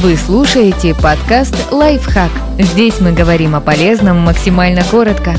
[0.00, 2.30] Вы слушаете подкаст «Лайфхак».
[2.56, 5.34] Здесь мы говорим о полезном максимально коротко.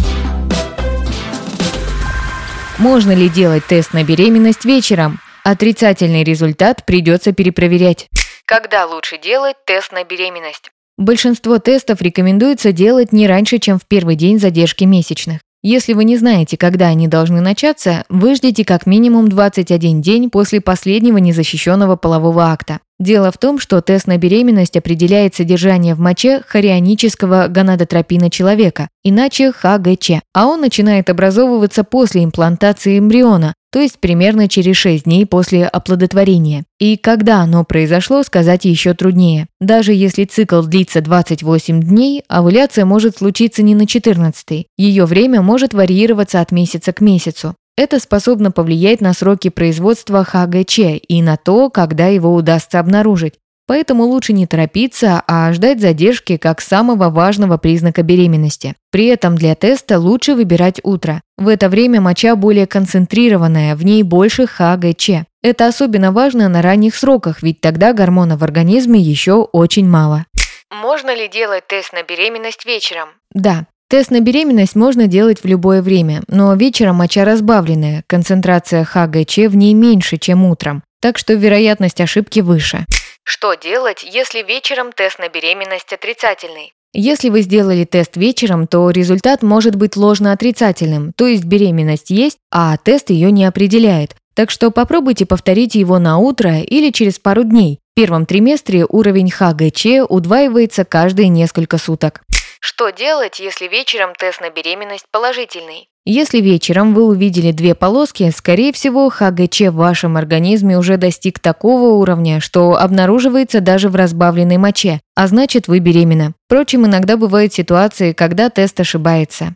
[2.78, 5.20] Можно ли делать тест на беременность вечером?
[5.46, 8.10] Отрицательный результат придется перепроверять.
[8.44, 10.72] Когда лучше делать тест на беременность?
[10.98, 15.40] Большинство тестов рекомендуется делать не раньше, чем в первый день задержки месячных.
[15.64, 20.60] Если вы не знаете, когда они должны начаться, вы ждите как минимум 21 день после
[20.60, 22.82] последнего незащищенного полового акта.
[23.00, 29.54] Дело в том, что тест на беременность определяет содержание в моче хорионического гонадотропина человека, иначе
[29.54, 35.66] ХГЧ, а он начинает образовываться после имплантации эмбриона, то есть примерно через 6 дней после
[35.66, 36.66] оплодотворения.
[36.80, 39.48] И когда оно произошло, сказать еще труднее.
[39.62, 45.74] Даже если цикл длится 28 дней, овуляция может случиться не на 14 Ее время может
[45.74, 47.56] варьироваться от месяца к месяцу.
[47.80, 53.36] Это способно повлиять на сроки производства ХГЧ и на то, когда его удастся обнаружить.
[53.68, 58.76] Поэтому лучше не торопиться, а ждать задержки как самого важного признака беременности.
[58.92, 61.22] При этом для теста лучше выбирать утро.
[61.38, 65.12] В это время моча более концентрированная, в ней больше ХГЧ.
[65.42, 70.26] Это особенно важно на ранних сроках, ведь тогда гормонов в организме еще очень мало.
[70.70, 73.08] Можно ли делать тест на беременность вечером?
[73.34, 79.50] Да, Тест на беременность можно делать в любое время, но вечером моча разбавленная, концентрация ХГЧ
[79.50, 82.86] в ней меньше, чем утром, так что вероятность ошибки выше.
[83.24, 86.72] Что делать, если вечером тест на беременность отрицательный?
[86.94, 92.78] Если вы сделали тест вечером, то результат может быть ложно-отрицательным, то есть беременность есть, а
[92.78, 94.16] тест ее не определяет.
[94.36, 97.80] Так что попробуйте повторить его на утро или через пару дней.
[97.94, 102.22] В первом триместре уровень ХГЧ удваивается каждые несколько суток.
[102.60, 105.88] Что делать, если вечером тест на беременность положительный?
[106.06, 111.94] Если вечером вы увидели две полоски, скорее всего, ХГЧ в вашем организме уже достиг такого
[111.94, 116.34] уровня, что обнаруживается даже в разбавленной моче, а значит вы беременна.
[116.48, 119.54] Впрочем, иногда бывают ситуации, когда тест ошибается.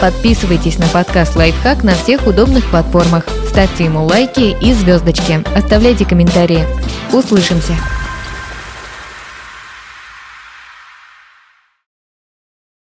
[0.00, 3.24] Подписывайтесь на подкаст «Лайфхак» на всех удобных платформах.
[3.48, 5.42] Ставьте ему лайки и звездочки.
[5.56, 6.64] Оставляйте комментарии.
[7.12, 7.74] Услышимся!